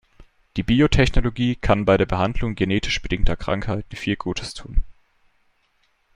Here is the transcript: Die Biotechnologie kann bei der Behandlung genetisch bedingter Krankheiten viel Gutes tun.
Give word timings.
Die 0.57 0.63
Biotechnologie 0.63 1.55
kann 1.55 1.85
bei 1.85 1.95
der 1.95 2.07
Behandlung 2.07 2.55
genetisch 2.55 3.03
bedingter 3.03 3.35
Krankheiten 3.37 3.95
viel 3.95 4.15
Gutes 4.15 4.55
tun. 4.55 4.81